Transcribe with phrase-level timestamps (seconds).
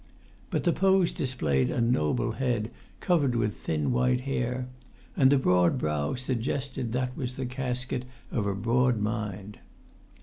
[0.49, 4.67] But the pose displayed a noble head covered with thin white hair,
[5.15, 9.59] and the broad brow that was the casket of a broad mind.